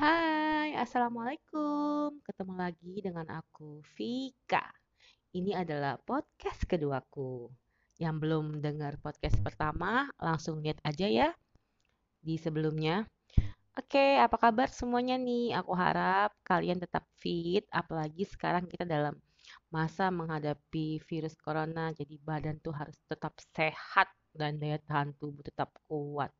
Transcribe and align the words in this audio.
Hai, 0.00 0.72
assalamualaikum. 0.80 2.24
Ketemu 2.24 2.56
lagi 2.56 3.04
dengan 3.04 3.28
aku, 3.36 3.84
Vika. 3.84 4.64
Ini 5.36 5.60
adalah 5.60 6.00
podcast 6.00 6.64
keduaku. 6.64 7.52
Yang 8.00 8.16
belum 8.16 8.64
dengar 8.64 8.96
podcast 9.04 9.36
pertama, 9.44 10.08
langsung 10.16 10.64
lihat 10.64 10.80
aja 10.88 11.04
ya 11.04 11.28
di 12.16 12.40
sebelumnya. 12.40 13.04
Oke, 13.76 14.16
apa 14.16 14.40
kabar 14.40 14.72
semuanya 14.72 15.20
nih? 15.20 15.52
Aku 15.60 15.76
harap 15.76 16.32
kalian 16.48 16.80
tetap 16.80 17.04
fit, 17.20 17.68
apalagi 17.68 18.24
sekarang 18.24 18.64
kita 18.72 18.88
dalam 18.88 19.20
masa 19.68 20.08
menghadapi 20.08 21.04
virus 21.04 21.36
corona, 21.36 21.92
jadi 21.92 22.16
badan 22.24 22.56
tuh 22.64 22.72
harus 22.72 22.96
tetap 23.04 23.36
sehat 23.52 24.08
dan 24.32 24.56
daya 24.56 24.80
tahan 24.80 25.12
tubuh 25.20 25.44
tetap 25.44 25.76
kuat. 25.84 26.32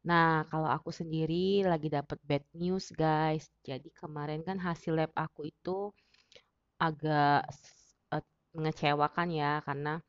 Nah, 0.00 0.48
kalau 0.48 0.68
aku 0.72 0.88
sendiri 0.88 1.60
lagi 1.68 1.92
dapat 1.92 2.16
bad 2.24 2.44
news, 2.56 2.88
guys. 2.96 3.52
Jadi 3.60 3.92
kemarin 3.92 4.40
kan 4.40 4.56
hasil 4.56 4.96
lab 4.96 5.12
aku 5.12 5.48
itu 5.52 5.92
agak 6.80 7.44
mengecewakan 8.56 9.28
ya, 9.30 9.62
karena 9.62 10.02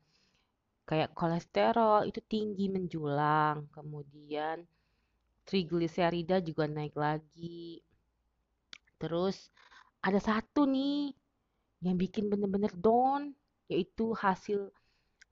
kayak 0.88 1.14
kolesterol 1.14 2.08
itu 2.10 2.18
tinggi 2.26 2.66
menjulang, 2.66 3.70
kemudian 3.70 4.66
trigliserida 5.46 6.40
juga 6.42 6.66
naik 6.66 6.96
lagi. 6.96 7.78
Terus 8.98 9.52
ada 10.02 10.18
satu 10.18 10.66
nih 10.66 11.14
yang 11.84 11.94
bikin 12.00 12.26
bener-bener 12.32 12.72
down, 12.74 13.36
yaitu 13.70 14.10
hasil 14.16 14.72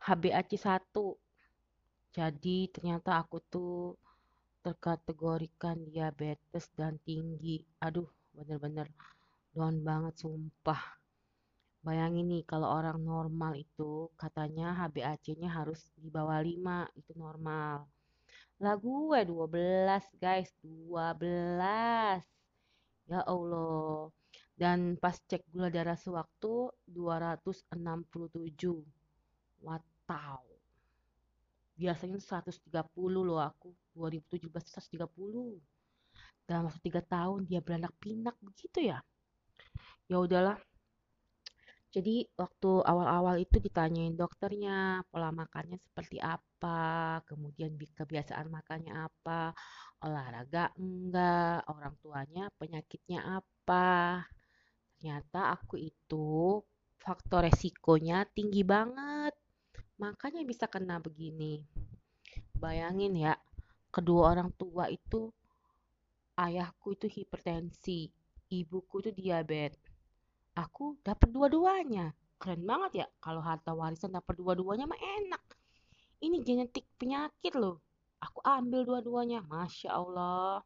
HbAC1. 0.05 0.95
Jadi 2.11 2.71
ternyata 2.71 3.19
aku 3.19 3.39
tuh 3.51 3.99
terkategorikan 4.61 5.89
diabetes 5.89 6.69
dan 6.77 7.01
tinggi. 7.05 7.65
Aduh, 7.81 8.09
bener-bener 8.37 8.89
down 9.57 9.81
banget 9.83 10.15
sumpah. 10.21 11.01
Bayangin 11.81 12.29
nih 12.29 12.45
kalau 12.45 12.69
orang 12.69 13.01
normal 13.01 13.57
itu 13.57 14.13
katanya 14.21 14.77
HbAC-nya 14.77 15.49
harus 15.49 15.81
di 15.97 16.13
bawah 16.13 16.37
5, 16.37 16.93
itu 16.93 17.17
normal. 17.17 17.89
Lah 18.61 18.77
gue 18.77 19.25
12 19.25 20.05
guys, 20.21 20.53
12. 20.61 22.21
Ya 23.09 23.25
Allah. 23.25 24.13
Dan 24.61 25.01
pas 25.01 25.17
cek 25.17 25.49
gula 25.49 25.73
darah 25.73 25.97
sewaktu 25.97 26.69
267. 26.85 27.65
Wow. 29.65 30.45
Biasanya 31.81 32.21
130 32.21 32.69
loh 33.25 33.41
aku. 33.41 33.73
2017 33.95 34.51
130. 34.51 35.59
Dalam 36.47 36.67
waktu 36.67 36.81
3 36.91 37.03
tahun 37.05 37.41
dia 37.47 37.61
beranak 37.63 37.95
pinak 38.03 38.35
begitu 38.43 38.91
ya. 38.91 38.99
Ya 40.11 40.19
udahlah, 40.19 40.59
jadi 41.91 42.23
waktu 42.39 42.87
awal-awal 42.87 43.43
itu 43.43 43.59
ditanyain 43.59 44.15
dokternya 44.15 45.03
pola 45.11 45.35
makannya 45.35 45.75
seperti 45.83 46.23
apa, 46.23 47.19
kemudian 47.27 47.75
kebiasaan 47.75 48.47
makannya 48.47 48.95
apa, 48.95 49.51
olahraga 50.07 50.71
enggak, 50.79 51.67
orang 51.67 51.99
tuanya 51.99 52.47
penyakitnya 52.63 53.43
apa. 53.43 54.23
Ternyata 54.95 55.51
aku 55.59 55.83
itu 55.83 56.63
faktor 57.03 57.51
resikonya 57.51 58.23
tinggi 58.39 58.63
banget. 58.63 59.35
Makanya 59.99 60.47
bisa 60.47 60.71
kena 60.71 61.03
begini. 61.03 61.59
Bayangin 62.55 63.19
ya, 63.19 63.35
kedua 63.91 64.35
orang 64.35 64.51
tua 64.55 64.87
itu 64.91 65.31
ayahku 66.39 66.97
itu 66.97 67.07
hipertensi, 67.11 68.11
ibuku 68.49 69.05
itu 69.05 69.11
diabetes 69.13 69.91
aku 70.61 70.99
dapat 71.01 71.29
dua-duanya. 71.31 72.13
Keren 72.41 72.65
banget 72.65 73.05
ya 73.05 73.07
kalau 73.21 73.45
harta 73.45 73.77
warisan 73.77 74.17
dapat 74.17 74.37
dua-duanya 74.41 74.89
mah 74.89 74.97
enak. 74.97 75.43
Ini 76.21 76.41
genetik 76.45 76.89
penyakit 76.97 77.57
loh. 77.57 77.81
Aku 78.21 78.41
ambil 78.45 78.85
dua-duanya. 78.85 79.45
Masya 79.45 79.93
Allah. 79.93 80.65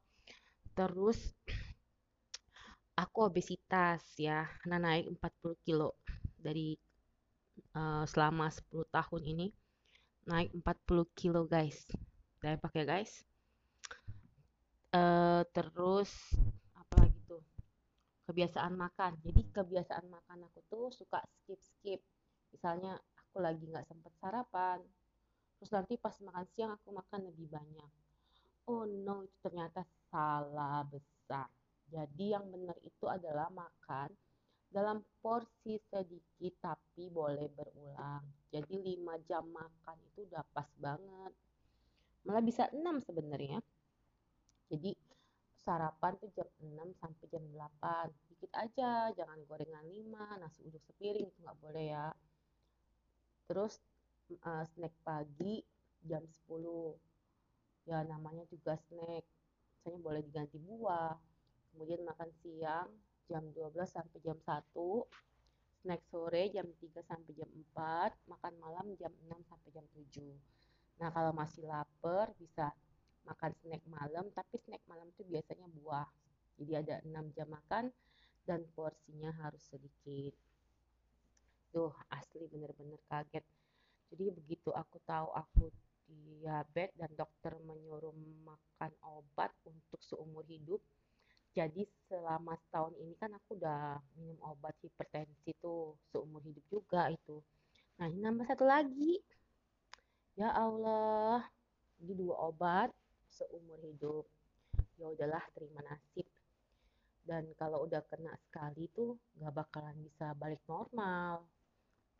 Terus 0.74 1.18
aku 3.02 3.30
obesitas 3.30 4.02
ya. 4.18 4.46
Nah 4.66 4.78
naik 4.78 5.10
40 5.18 5.66
kilo 5.66 5.98
dari 6.38 6.78
uh, 7.74 8.06
selama 8.06 8.50
10 8.50 8.86
tahun 8.90 9.22
ini. 9.34 9.46
Naik 10.30 10.54
40 10.62 11.06
kilo 11.14 11.46
guys. 11.46 11.86
Saya 12.44 12.60
pakai 12.60 12.84
guys. 12.84 13.24
Uh, 14.92 15.48
terus 15.56 16.12
kebiasaan 18.28 18.76
makan. 18.76 19.16
Jadi 19.24 19.48
kebiasaan 19.48 20.04
makan 20.12 20.44
aku 20.52 20.60
tuh 20.68 20.92
suka 20.92 21.24
skip 21.24 21.56
skip 21.56 22.04
misalnya 22.52 23.00
aku 23.16 23.40
lagi 23.40 23.64
nggak 23.64 23.88
sempet 23.88 24.12
sarapan. 24.20 24.76
Terus 25.56 25.72
nanti 25.72 25.96
pas 25.96 26.12
makan 26.20 26.44
siang 26.52 26.76
aku 26.76 26.92
makan 26.92 27.32
lebih 27.32 27.48
banyak. 27.48 27.90
Oh 28.68 28.84
no 28.84 29.24
itu 29.24 29.36
ternyata 29.40 29.80
salah 30.12 30.84
besar. 30.84 31.48
Jadi 31.88 32.36
yang 32.36 32.44
benar 32.52 32.76
itu 32.84 33.08
adalah 33.08 33.48
makan 33.48 34.12
dalam 34.68 35.00
porsi 35.24 35.80
sedikit 35.88 36.60
tapi 36.60 37.08
boleh 37.08 37.48
berulang. 37.56 38.20
Jadi 38.52 39.00
5 39.00 39.16
jam 39.24 39.48
makan 39.48 39.96
itu 40.12 40.28
udah 40.28 40.44
pas 40.52 40.68
banget 40.76 41.32
malah 42.24 42.44
bisa 42.44 42.68
6 42.72 42.80
sebenarnya. 43.04 43.60
Jadi 44.72 44.96
sarapan 45.64 46.12
tuh 46.20 46.28
jam 46.36 46.48
6 46.60 47.00
sampai 47.00 47.24
jam 47.32 47.44
8 47.48 48.12
dikit 48.28 48.52
aja 48.52 49.08
jangan 49.16 49.40
gorengan 49.48 49.84
5 49.88 50.40
nasi 50.40 50.60
uduk 50.68 50.84
sepiring 50.84 51.28
itu 51.28 51.38
nggak 51.40 51.60
boleh 51.60 51.84
ya. 51.92 52.08
Terus 53.48 53.80
uh, 54.44 54.64
snack 54.74 54.92
pagi 55.04 55.64
jam 56.04 56.24
10 56.24 57.88
ya 57.88 58.04
namanya 58.04 58.44
juga 58.48 58.76
snack. 58.88 59.24
Misalnya 59.80 60.00
boleh 60.00 60.20
diganti 60.24 60.56
buah. 60.60 61.16
Kemudian 61.72 62.04
makan 62.08 62.30
siang 62.40 62.88
jam 63.28 63.44
12 63.52 63.72
sampai 63.88 64.18
jam 64.20 64.36
1 64.36 64.72
snack 65.84 66.00
sore 66.08 66.48
jam 66.48 66.64
3 66.64 67.04
sampai 67.04 67.32
jam 67.36 67.48
4 67.76 68.32
makan 68.32 68.54
malam 68.56 68.86
jam 68.96 69.12
6 69.28 69.48
sampai 69.48 69.68
jam 69.72 69.84
7 69.92 70.63
nah 71.00 71.10
kalau 71.10 71.34
masih 71.34 71.66
lapar 71.66 72.30
bisa 72.38 72.70
makan 73.24 73.52
snack 73.60 73.82
malam 73.88 74.28
tapi 74.36 74.60
snack 74.60 74.82
malam 74.86 75.08
itu 75.10 75.22
biasanya 75.26 75.66
buah. 75.80 76.08
Jadi 76.54 76.72
ada 76.78 76.94
6 77.02 77.34
jam 77.34 77.48
makan 77.50 77.84
dan 78.46 78.60
porsinya 78.78 79.34
harus 79.42 79.62
sedikit. 79.66 80.34
Tuh 81.74 81.90
asli 82.14 82.46
bener-bener 82.46 83.00
kaget. 83.10 83.42
Jadi 84.14 84.30
begitu 84.30 84.70
aku 84.70 85.02
tahu 85.02 85.34
aku 85.34 85.72
diabetes 86.06 86.94
dan 86.94 87.10
dokter 87.16 87.56
menyuruh 87.64 88.14
makan 88.46 88.92
obat 89.02 89.50
untuk 89.66 89.98
seumur 90.04 90.44
hidup 90.46 90.78
jadi 91.54 91.86
selama 92.10 92.58
setahun 92.66 92.98
ini 92.98 93.14
kan 93.14 93.30
aku 93.30 93.54
udah 93.54 94.02
minum 94.18 94.34
obat 94.42 94.74
hipertensi 94.82 95.54
tuh 95.62 95.94
seumur 96.10 96.42
hidup 96.42 96.66
juga 96.66 97.06
itu. 97.14 97.38
Nah 98.02 98.10
ini 98.10 98.26
nambah 98.26 98.42
satu 98.42 98.66
lagi 98.66 99.22
ya 100.34 100.50
Allah 100.50 101.46
jadi 101.98 102.12
dua 102.18 102.36
obat 102.50 102.90
seumur 103.30 103.80
hidup. 103.82 104.26
Ya 105.00 105.10
udahlah 105.10 105.42
terima 105.54 105.82
nasib. 105.82 106.26
Dan 107.24 107.50
kalau 107.56 107.88
udah 107.88 108.04
kena 108.06 108.36
sekali 108.36 108.86
tuh 108.92 109.16
gak 109.40 109.54
bakalan 109.54 109.96
bisa 110.04 110.36
balik 110.36 110.60
normal. 110.68 111.48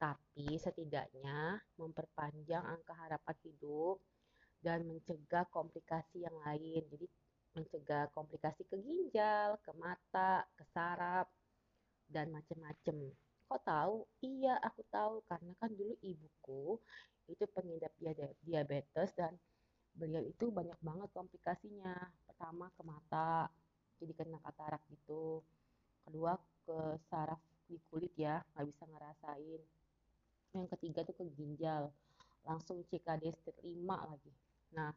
Tapi 0.00 0.58
setidaknya 0.58 1.60
memperpanjang 1.78 2.64
angka 2.64 2.96
harapan 2.96 3.36
hidup 3.46 4.00
dan 4.64 4.88
mencegah 4.88 5.44
komplikasi 5.52 6.24
yang 6.24 6.34
lain. 6.42 6.82
Jadi 6.88 7.06
mencegah 7.54 8.10
komplikasi 8.10 8.66
ke 8.66 8.80
ginjal, 8.80 9.60
ke 9.62 9.70
mata, 9.76 10.42
ke 10.58 10.64
saraf 10.72 11.28
dan 12.10 12.32
macam-macam. 12.34 13.14
Kok 13.54 13.70
tahu? 13.70 14.02
Iya, 14.18 14.58
aku 14.66 14.82
tahu 14.90 15.22
karena 15.30 15.54
kan 15.62 15.70
dulu 15.70 15.94
ibuku 16.02 16.74
itu 17.30 17.46
pengidap 17.54 17.94
diabetes 18.42 19.14
dan 19.14 19.30
beliau 19.94 20.26
itu 20.26 20.50
banyak 20.50 20.74
banget 20.82 21.06
komplikasinya. 21.14 21.94
Pertama 22.26 22.66
ke 22.74 22.82
mata 22.82 23.46
jadi 24.02 24.10
kena 24.10 24.42
katarak 24.42 24.82
gitu. 24.90 25.38
Kedua 26.02 26.34
ke 26.66 26.98
saraf 27.06 27.38
di 27.70 27.78
kulit 27.94 28.10
ya 28.18 28.42
nggak 28.58 28.66
bisa 28.74 28.90
ngerasain. 28.90 29.62
Yang 30.50 30.66
ketiga 30.74 31.06
tuh 31.06 31.14
ke 31.14 31.24
ginjal 31.38 31.94
langsung 32.42 32.82
CKD 32.90 33.38
stage 33.38 33.62
5 33.62 33.70
lagi. 33.86 34.34
Nah 34.74 34.90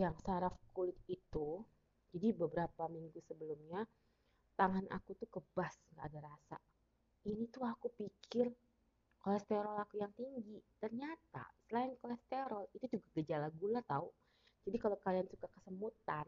yang 0.00 0.16
saraf 0.24 0.56
kulit 0.72 0.96
itu 1.12 1.60
jadi 2.08 2.32
beberapa 2.32 2.88
minggu 2.88 3.20
sebelumnya 3.28 3.84
tangan 4.56 4.88
aku 4.88 5.12
tuh 5.12 5.28
kebas 5.28 5.76
nggak 5.92 6.08
ada 6.08 6.20
rasa 6.32 6.56
ini 7.28 7.46
tuh 7.50 7.62
aku 7.66 7.90
pikir 7.94 8.50
kolesterol 9.22 9.78
aku 9.78 10.02
yang 10.02 10.12
tinggi. 10.18 10.58
Ternyata 10.82 11.46
selain 11.70 11.94
kolesterol 12.02 12.70
itu 12.74 12.84
juga 12.90 13.06
gejala 13.18 13.48
gula 13.54 13.80
tahu 13.86 14.10
jadi 14.62 14.76
kalau 14.78 14.96
kalian 15.02 15.26
suka 15.26 15.50
kesemutan 15.50 16.26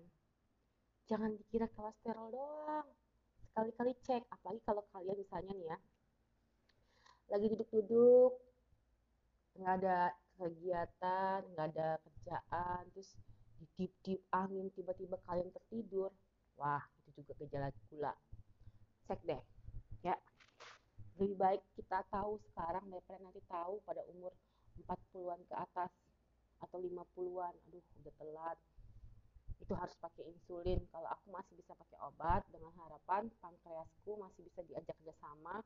jangan 1.06 1.30
dikira 1.38 1.70
kolesterol 1.70 2.34
doang. 2.34 2.86
Sekali-kali 3.50 3.92
cek 4.02 4.22
apalagi 4.34 4.60
kalau 4.66 4.82
kalian 4.90 5.14
misalnya 5.14 5.52
nih 5.54 5.68
ya 5.70 5.78
lagi 7.24 7.46
duduk-duduk 7.54 8.32
nggak 9.54 9.74
ada 9.80 9.98
kegiatan 10.34 11.40
nggak 11.54 11.66
ada 11.72 11.88
kerjaan 12.02 12.82
terus 12.90 13.14
ditiup-tiup 13.62 14.20
angin 14.34 14.66
tiba-tiba 14.74 15.16
kalian 15.22 15.48
tertidur 15.54 16.10
wah 16.58 16.82
itu 17.06 17.22
juga 17.22 17.46
gejala 17.46 17.70
gula. 17.86 18.12
Cek 19.06 19.20
deh 19.22 19.42
ya 20.02 20.18
lebih 21.14 21.38
baik 21.38 21.62
kita 21.78 22.02
tahu 22.10 22.42
sekarang 22.50 22.82
daripada 22.90 23.22
nanti 23.22 23.38
tahu 23.46 23.78
pada 23.86 24.02
umur 24.10 24.34
40-an 24.82 25.40
ke 25.46 25.54
atas 25.54 25.90
atau 26.58 26.78
50-an 26.82 27.54
aduh 27.70 27.84
udah 28.02 28.14
telat. 28.18 28.58
Itu 29.62 29.72
harus 29.78 29.94
pakai 30.02 30.26
insulin. 30.28 30.82
Kalau 30.90 31.08
aku 31.08 31.30
masih 31.30 31.54
bisa 31.54 31.72
pakai 31.78 31.98
obat 32.02 32.42
dengan 32.50 32.74
harapan 32.82 33.30
pankreasku 33.38 34.18
masih 34.18 34.42
bisa 34.42 34.60
diajak 34.66 34.94
kerjasama 35.00 35.62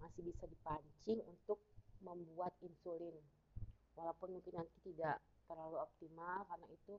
masih 0.00 0.28
bisa 0.28 0.44
dipancing 0.48 1.20
untuk 1.24 1.60
membuat 2.04 2.52
insulin. 2.60 3.16
Walaupun 3.96 4.36
mungkin 4.36 4.60
nanti 4.60 4.76
tidak 4.84 5.20
terlalu 5.48 5.80
optimal 5.80 6.44
karena 6.48 6.68
itu 6.68 6.94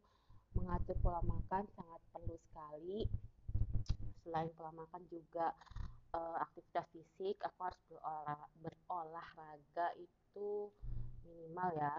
mengatur 0.57 0.97
pola 1.01 1.21
makan 1.21 1.63
sangat 1.77 2.01
perlu 2.09 2.35
sekali. 2.49 3.05
Selain 4.25 4.49
pola 4.57 4.73
makan 4.73 5.01
juga 5.07 5.53
uh, 6.17 6.37
aktivitas 6.41 6.85
fisik 6.89 7.37
aku 7.45 7.59
harus 7.69 7.81
berolah, 7.85 8.41
berolahraga 8.57 9.93
itu 10.01 10.73
minimal 11.21 11.69
ya 11.77 11.93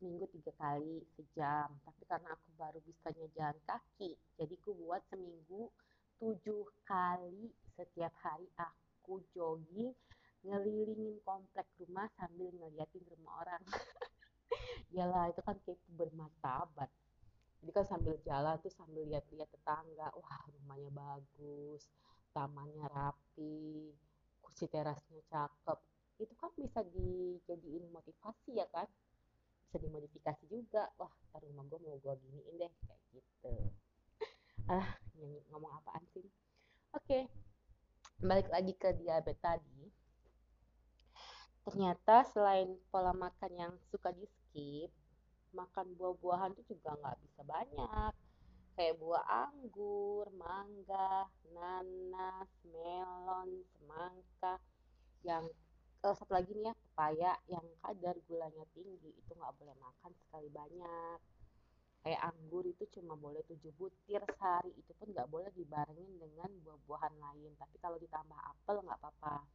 seminggu 0.00 0.26
tiga 0.32 0.52
kali 0.58 1.04
sejam. 1.14 1.68
Tapi 1.84 2.02
karena 2.08 2.32
aku 2.34 2.48
baru 2.56 2.78
bisanya 2.82 3.26
jalan 3.36 3.58
kaki 3.68 4.16
jadi 4.40 4.54
aku 4.56 4.72
buat 4.80 5.04
seminggu 5.12 5.68
tujuh 6.18 6.64
kali 6.88 7.52
setiap 7.76 8.14
hari 8.22 8.46
aku 8.56 9.20
jogging 9.34 9.92
ngelilingin 10.42 11.22
komplek 11.22 11.66
rumah 11.78 12.10
sambil 12.18 12.50
ngeliatin 12.50 13.04
rumah 13.14 13.46
orang. 13.46 13.62
Yalah 14.96 15.30
itu 15.30 15.40
kan 15.40 15.56
kayak 15.64 15.80
bermartabat. 15.94 16.90
Jadi 17.62 17.70
kan 17.70 17.86
sambil 17.86 18.18
jalan 18.26 18.58
tuh 18.58 18.74
sambil 18.74 19.06
lihat-lihat 19.06 19.46
tetangga 19.54 20.10
wah 20.18 20.42
rumahnya 20.50 20.90
bagus 20.90 21.86
tamannya 22.32 22.88
rapi 22.88 23.92
kursi 24.42 24.66
terasnya 24.68 25.20
cakep 25.28 25.78
itu 26.20 26.34
kan 26.36 26.50
bisa 26.54 26.80
dijadiin 26.92 27.88
motivasi 27.90 28.60
ya 28.60 28.66
kan? 28.70 28.86
Bisa 29.66 29.76
dimodifikasi 29.80 30.44
juga. 30.46 30.86
Wah 31.00 31.10
ntar 31.32 31.40
rumah 31.42 31.64
gue 31.66 31.80
mau 31.80 31.96
gue 31.98 32.14
giniin 32.20 32.54
deh 32.60 32.72
kayak 32.84 33.00
gitu. 33.14 33.54
Ah 34.70 34.94
yang 35.18 35.42
ngomong 35.50 35.74
apaan 35.82 36.06
sih? 36.14 36.22
Oke 36.94 37.02
okay. 37.02 37.22
balik 38.22 38.46
lagi 38.52 38.72
ke 38.78 38.94
diabetes 38.94 39.42
tadi. 39.42 39.90
Ternyata 41.66 42.22
selain 42.30 42.78
pola 42.90 43.10
makan 43.10 43.52
yang 43.58 43.72
suka 43.90 44.14
di 44.14 44.22
skip 44.26 44.90
makan 45.52 45.92
buah-buahan 45.98 46.54
itu 46.56 46.78
juga 46.78 46.96
nggak 46.96 47.18
bisa 47.26 47.40
banyak 47.44 48.12
kayak 48.82 48.98
buah 48.98 49.46
anggur, 49.46 50.26
mangga, 50.34 51.30
nanas, 51.54 52.50
melon, 52.66 53.62
semangka 53.78 54.58
yang 55.22 55.46
uh, 56.02 56.10
satu 56.10 56.34
lagi 56.34 56.50
nih 56.50 56.66
ya 56.66 56.74
pepaya 56.74 57.32
yang 57.46 57.62
kadar 57.78 58.18
gulanya 58.26 58.66
tinggi 58.74 59.14
itu 59.14 59.30
nggak 59.38 59.54
boleh 59.54 59.70
makan 59.78 60.10
sekali 60.26 60.50
banyak. 60.50 61.18
Kayak 62.02 62.26
anggur 62.26 62.66
itu 62.66 62.82
cuma 62.98 63.14
boleh 63.14 63.46
7 63.46 63.70
butir 63.78 64.18
sehari 64.34 64.74
itu 64.74 64.90
pun 64.98 65.14
nggak 65.14 65.30
boleh 65.30 65.54
dibarengin 65.54 66.18
dengan 66.18 66.50
buah-buahan 66.66 67.14
lain. 67.22 67.54
Tapi 67.54 67.78
kalau 67.78 68.02
ditambah 68.02 68.34
apel 68.34 68.82
nggak 68.82 68.98
apa-apa. 68.98 69.46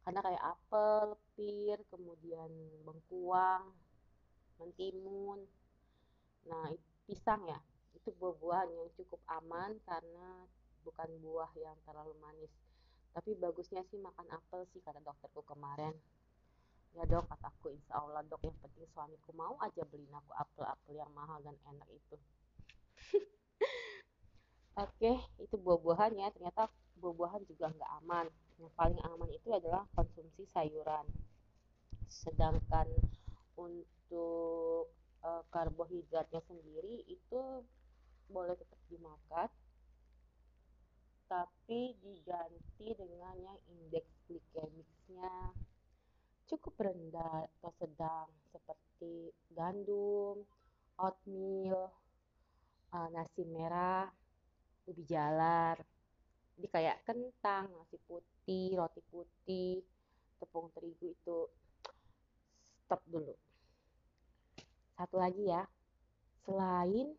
Karena 0.00 0.20
kayak 0.24 0.44
apel, 0.48 1.20
pir, 1.36 1.76
kemudian 1.92 2.48
bengkuang, 2.88 3.68
mentimun. 4.56 5.44
Nah 6.48 6.72
pisang 7.04 7.44
ya 7.44 7.60
itu 7.96 8.08
buah-buahan 8.18 8.68
yang 8.72 8.88
cukup 8.96 9.20
aman 9.28 9.76
karena 9.86 10.48
bukan 10.82 11.08
buah 11.22 11.50
yang 11.58 11.76
terlalu 11.86 12.14
manis. 12.18 12.52
Tapi 13.12 13.36
bagusnya 13.36 13.84
sih 13.92 14.00
makan 14.00 14.26
apel 14.32 14.64
sih 14.72 14.80
kata 14.80 14.98
dokterku 15.04 15.44
kemarin. 15.44 15.92
Ya 16.92 17.08
dok 17.08 17.24
kataku 17.28 17.72
insya 17.72 18.00
Allah 18.00 18.20
dok 18.28 18.40
yang 18.44 18.56
penting 18.60 18.84
suamiku 18.92 19.32
mau 19.32 19.56
aja 19.64 19.80
beliin 19.88 20.12
aku 20.12 20.32
apel-apel 20.36 20.92
yang 20.92 21.08
mahal 21.16 21.40
dan 21.40 21.56
enak 21.64 21.88
itu. 21.88 22.16
Oke 24.84 25.12
itu 25.40 25.56
buah-buahan 25.56 26.12
ya. 26.16 26.28
Ternyata 26.32 26.68
buah-buahan 27.00 27.44
juga 27.48 27.72
nggak 27.72 27.92
aman. 28.04 28.26
Yang 28.60 28.72
paling 28.76 29.00
aman 29.08 29.30
itu 29.32 29.48
adalah 29.52 29.88
konsumsi 29.96 30.44
sayuran. 30.52 31.04
Sedangkan 32.08 32.88
untuk 33.56 34.92
e, 35.20 35.30
karbohidratnya 35.48 36.40
sendiri 36.44 37.04
itu 37.08 37.40
boleh 38.30 38.54
tetap 38.54 38.80
dimakan 38.92 39.50
tapi 41.32 41.96
diganti 42.04 42.92
dengan 42.92 43.32
yang 43.40 43.58
indeks 43.72 44.12
glikemiknya 44.28 45.56
cukup 46.44 46.92
rendah 46.92 47.48
atau 47.48 47.72
sedang 47.80 48.28
seperti 48.52 49.32
gandum, 49.56 50.44
oatmeal, 51.00 51.88
uh, 52.92 53.08
nasi 53.08 53.48
merah, 53.48 54.12
ubi 54.84 55.00
jalar. 55.08 55.80
Jadi 56.60 56.68
kayak 56.68 57.00
kentang, 57.08 57.72
nasi 57.72 57.96
putih, 58.04 58.76
roti 58.76 59.00
putih, 59.08 59.80
tepung 60.36 60.68
terigu 60.76 61.16
itu 61.16 61.38
stop 62.84 63.00
dulu. 63.08 63.32
Satu 65.00 65.16
lagi 65.16 65.48
ya, 65.48 65.64
selain 66.44 67.16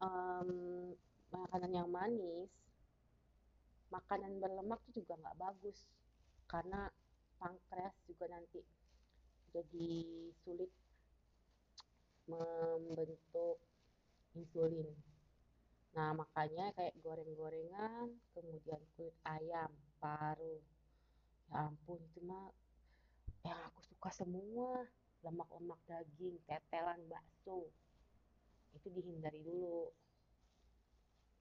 um, 0.00 0.50
makanan 1.30 1.72
yang 1.72 1.88
manis, 1.88 2.50
makanan 3.90 4.38
berlemak 4.38 4.80
itu 4.90 5.02
juga 5.02 5.18
nggak 5.18 5.38
bagus 5.38 5.78
karena 6.50 6.90
pankreas 7.38 7.94
juga 8.06 8.26
nanti 8.30 8.60
jadi 9.50 9.90
sulit 10.42 10.70
membentuk 12.30 13.58
insulin. 14.38 14.94
Nah, 15.90 16.14
makanya 16.14 16.70
kayak 16.78 16.94
goreng-gorengan, 17.02 18.14
kemudian 18.30 18.78
kulit 18.94 19.16
ayam, 19.26 19.74
paru. 19.98 20.62
Ya 21.50 21.66
ampun, 21.66 21.98
itu 21.98 22.22
mah 22.22 22.54
yang 23.42 23.58
aku 23.66 23.82
suka 23.90 24.10
semua. 24.14 24.86
Lemak-lemak 25.26 25.82
daging, 25.90 26.38
tetelan, 26.46 27.02
bakso. 27.10 27.66
Itu 28.74 28.88
dihindari 28.90 29.40
dulu. 29.42 29.90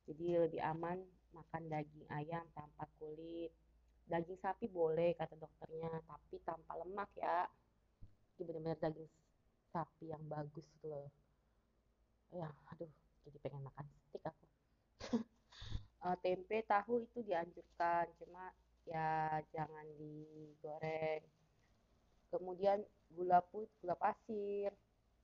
Jadi 0.09 0.25
lebih 0.41 0.61
aman 0.65 0.97
makan 1.33 1.63
daging 1.69 2.05
ayam 2.09 2.45
tanpa 2.57 2.89
kulit. 2.97 3.53
Daging 4.09 4.41
sapi 4.41 4.65
boleh 4.65 5.13
kata 5.13 5.37
dokternya 5.37 6.01
tapi 6.09 6.41
tanpa 6.41 6.73
lemak 6.81 7.09
ya. 7.13 7.45
Itu 8.33 8.45
benar-benar 8.47 8.81
daging 8.81 9.09
sapi 9.69 10.09
yang 10.09 10.25
bagus 10.25 10.65
gitu 10.79 10.89
loh. 10.89 11.09
Ya 12.33 12.49
aduh 12.73 12.89
jadi 13.25 13.37
pengen 13.45 13.61
makan 13.69 13.85
steak 14.09 14.25
aku. 14.25 14.45
Uh, 16.01 16.17
tempe 16.25 16.65
tahu 16.65 17.05
itu 17.05 17.21
dianjurkan 17.21 18.09
cuma 18.17 18.49
ya 18.89 19.37
jangan 19.53 19.85
digoreng. 20.01 21.21
Kemudian 22.33 22.81
gula 23.13 23.41
putih 23.45 23.73
gula 23.81 23.97
pasir 23.97 24.73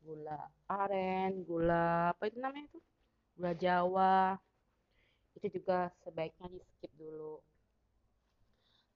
gula 0.06 0.38
aren 0.70 1.42
gula 1.42 2.14
apa 2.14 2.30
itu 2.30 2.38
namanya 2.38 2.70
itu? 2.70 2.80
Gula 3.36 3.52
jawa. 3.58 4.38
Itu 5.34 5.48
juga 5.50 5.90
sebaiknya 6.06 6.48
di 6.54 6.60
skip 6.62 6.94
dulu. 6.94 7.42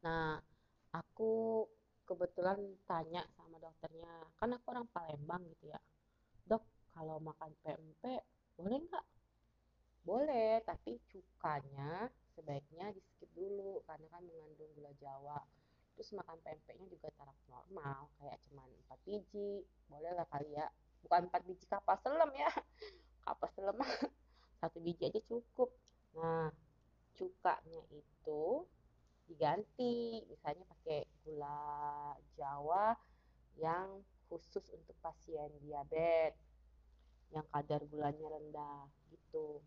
Nah 0.05 0.37
aku 0.93 1.65
kebetulan 2.05 2.61
tanya 2.85 3.25
sama 3.33 3.57
dokternya. 3.57 4.29
Kan 4.37 4.53
aku 4.53 4.65
orang 4.69 4.87
Palembang 4.93 5.41
gitu 5.57 5.73
ya. 5.73 5.81
Dok 6.45 6.63
kalau 6.93 7.17
makan 7.19 7.51
PMP 7.65 8.21
boleh 8.55 8.79
nggak? 8.85 9.05
Boleh 10.05 10.61
tapi 10.63 11.01
cukanya 11.09 12.07
sebaiknya 12.37 12.93
di 12.93 13.01
skip 13.01 13.29
dulu. 13.33 13.81
Karena 13.89 14.07
kan 14.13 14.23
mengandung 14.23 14.69
gula 14.77 14.93
jawa. 15.01 15.41
Terus 15.99 16.15
makan 16.15 16.39
PMP-nya 16.47 16.87
juga 16.87 17.11
taraf 17.19 17.35
normal 17.51 18.07
kayak 18.21 18.39
cuman 18.47 18.69
4 18.87 19.03
biji. 19.03 19.67
Boleh 19.91 20.15
lah 20.15 20.23
kali 20.31 20.55
ya 20.55 20.69
bukan 21.05 21.29
4 21.31 21.47
biji 21.47 21.65
kapas 21.69 21.99
selam 22.01 22.31
ya. 22.35 22.51
Kapas 23.25 23.51
selam. 23.55 23.77
Satu 24.59 24.77
biji 24.83 25.07
aja 25.07 25.21
cukup. 25.27 25.71
Nah, 26.17 26.51
cukanya 27.15 27.81
itu 27.93 28.65
diganti, 29.29 30.25
misalnya 30.25 30.65
pakai 30.65 31.05
gula 31.21 32.17
Jawa 32.33 32.97
yang 33.61 34.01
khusus 34.29 34.63
untuk 34.73 34.95
pasien 35.01 35.49
diabetes 35.65 36.37
yang 37.29 37.45
kadar 37.53 37.81
gulanya 37.89 38.25
rendah 38.29 38.89
gitu. 39.13 39.61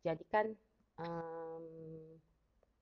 jadi 0.00 0.24
kan 0.32 0.46
um, 0.98 1.66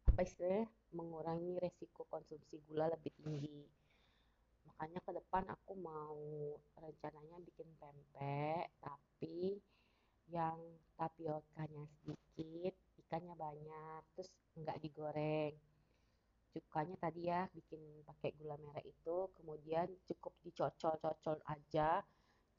apa 0.08 0.20
istilahnya 0.22 0.70
mengurangi 0.94 1.60
resiko 1.60 2.06
konsumsi 2.08 2.62
gula 2.64 2.88
lebih 2.88 3.12
tinggi 3.20 3.68
makanya 4.68 5.00
ke 5.00 5.12
depan 5.16 5.44
aku 5.48 5.72
mau 5.80 6.20
rencananya 6.76 7.36
bikin 7.42 7.68
pempek 7.80 8.68
tapi 8.84 9.56
yang 10.28 10.60
tapiokanya 11.00 11.88
sedikit 12.04 12.76
ikannya 13.00 13.34
banyak 13.34 14.00
terus 14.12 14.28
nggak 14.60 14.80
digoreng. 14.84 15.56
Cukanya 16.52 16.96
tadi 17.00 17.28
ya 17.28 17.48
bikin 17.52 17.80
pakai 18.04 18.36
gula 18.36 18.60
merah 18.60 18.84
itu 18.84 19.32
kemudian 19.40 19.88
cukup 20.04 20.32
dicocol-cocol 20.44 21.40
aja 21.48 22.04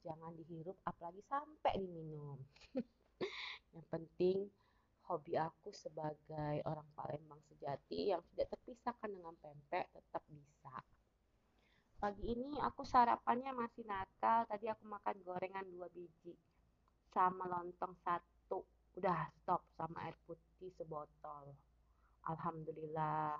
jangan 0.02 0.32
dihirup 0.34 0.74
apalagi 0.82 1.22
sampai 1.30 1.78
diminum. 1.78 2.38
Yang 3.74 3.86
penting 3.92 4.36
hobi 5.06 5.34
aku 5.34 5.74
sebagai 5.74 6.62
orang 6.66 6.86
Palembang 6.94 7.42
sejati 7.50 8.14
yang 8.14 8.22
tidak 8.30 8.54
terpisahkan 8.54 9.10
dengan 9.10 9.34
pempek 9.42 9.90
tetap 9.90 10.22
bisa 10.30 10.74
pagi 12.00 12.32
ini 12.32 12.56
aku 12.56 12.80
sarapannya 12.80 13.52
masih 13.52 13.84
nakal 13.84 14.48
tadi 14.48 14.72
aku 14.72 14.88
makan 14.88 15.20
gorengan 15.20 15.68
dua 15.68 15.86
biji 15.92 16.32
sama 17.12 17.44
lontong 17.44 17.92
satu 18.00 18.64
udah 18.96 19.28
stop 19.36 19.60
sama 19.76 20.08
air 20.08 20.16
putih 20.24 20.72
sebotol 20.80 21.52
Alhamdulillah 22.24 23.36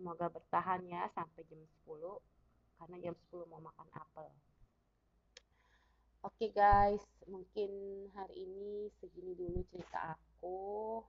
Semoga 0.00 0.32
bertahan 0.32 0.80
ya 0.88 1.12
sampai 1.12 1.44
jam 1.44 1.60
10 1.60 1.92
karena 2.80 2.96
jam 3.04 3.12
10 3.28 3.52
mau 3.52 3.60
makan 3.60 3.84
apel. 3.92 4.32
Oke 6.24 6.48
guys, 6.56 7.04
mungkin 7.28 7.68
hari 8.16 8.48
ini 8.48 8.88
segini 8.96 9.36
dulu 9.36 9.60
cerita 9.68 10.16
aku. 10.16 11.04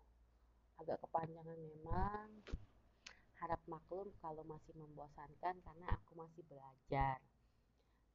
Agak 0.76 1.00
kepanjangan 1.08 1.56
memang. 1.56 2.44
Harap 3.42 3.62
maklum 3.66 4.06
kalau 4.22 4.46
masih 4.46 4.70
membosankan 4.78 5.58
karena 5.66 5.88
aku 5.98 6.14
masih 6.14 6.46
belajar. 6.46 7.18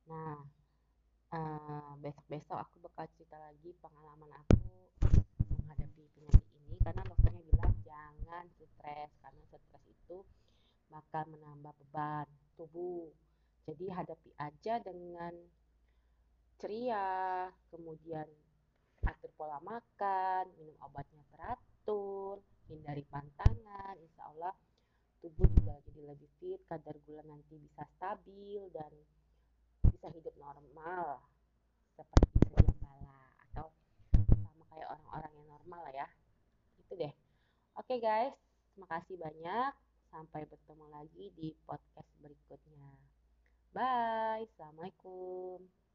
Nah, 0.06 0.38
uh, 1.35 1.92
besok-besok 1.99 2.54
aku 2.54 2.78
bakal 2.87 3.11
cerita 3.18 3.35
lagi 3.42 3.75
pengalaman 3.83 4.30
aku 4.38 4.54
menghadapi 5.50 6.06
penyakit 6.14 6.47
ini 6.62 6.78
karena 6.78 7.02
dokternya 7.11 7.42
bilang 7.42 7.75
jangan 7.83 8.47
stres 8.54 9.11
karena 9.18 9.42
stres 9.50 9.85
itu 9.90 10.23
bakal 10.87 11.26
menambah 11.26 11.75
beban 11.75 12.30
tubuh. 12.54 13.11
Jadi 13.66 13.90
hadapi 13.90 14.30
aja 14.38 14.78
dengan 14.78 15.35
ceria, 16.62 17.50
kemudian 17.75 18.30
atur 19.02 19.30
pola 19.35 19.59
makan, 19.59 20.47
minum 20.54 20.78
obatnya 20.87 21.26
teratur, 21.35 22.38
hindari 22.71 23.02
pantangan, 23.11 23.99
insya 23.99 24.23
Allah 24.30 24.54
tubuh 25.26 25.50
juga 25.59 25.75
jadi 25.90 26.00
lebih 26.06 26.30
fit, 26.38 26.62
kadar 26.71 26.95
gula 27.02 27.18
nanti 27.26 27.59
bisa 27.59 27.83
stabil 27.99 28.62
dan 28.71 28.95
bisa 29.83 30.06
hidup 30.14 30.30
normal 30.38 31.18
seperti 31.99 32.47
sedia 32.47 32.62
atau 33.50 33.75
sama 34.14 34.62
kayak 34.71 34.87
orang-orang 34.95 35.33
yang 35.35 35.49
normal 35.50 35.83
ya. 35.90 36.06
Itu 36.78 36.95
deh. 36.95 37.11
Oke 37.75 37.99
okay 37.99 37.99
guys, 37.99 38.35
terima 38.71 38.87
kasih 38.87 39.18
banyak. 39.18 39.73
Sampai 40.14 40.47
bertemu 40.47 40.87
lagi 40.95 41.35
di 41.35 41.50
podcast 41.66 42.11
berikutnya. 42.23 42.95
Bye. 43.75 44.47
Assalamualaikum. 44.47 45.86